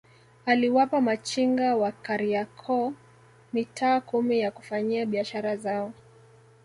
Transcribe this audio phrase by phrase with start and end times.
[0.45, 2.93] Aliwapa machinga wa Kariakoo
[3.53, 5.93] mitaa kumi ya kufanyia biashara zao